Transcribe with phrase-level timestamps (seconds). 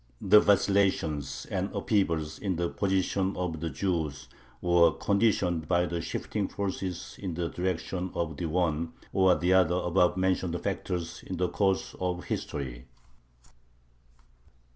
[0.19, 6.45] The vacillations and upheavals in the position of the Jews were conditioned by the shifting
[6.45, 11.37] of forces in the direction of the one or the other above mentioned factors in
[11.37, 12.87] the course of history.